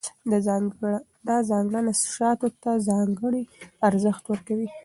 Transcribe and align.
دا 1.27 1.37
ځانګړنه 1.49 1.91
شاتو 2.15 2.47
ته 2.63 2.71
ځانګړی 2.89 3.43
ارزښت 3.87 4.23
ورکوي. 4.27 4.67